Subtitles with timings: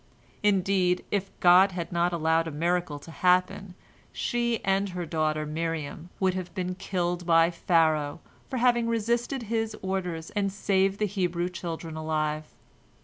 [0.41, 3.75] Indeed, if God had not allowed a miracle to happen,
[4.11, 8.19] she and her daughter Miriam would have been killed by Pharaoh
[8.49, 12.45] for having resisted his orders and saved the Hebrew children alive.